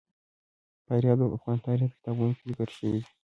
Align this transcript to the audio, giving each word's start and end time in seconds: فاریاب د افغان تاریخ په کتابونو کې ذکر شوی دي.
فاریاب 0.85 1.19
د 1.29 1.33
افغان 1.35 1.57
تاریخ 1.67 1.89
په 1.93 1.97
کتابونو 1.99 2.31
کې 2.37 2.43
ذکر 2.49 2.69
شوی 2.77 2.91
دي. 3.01 3.01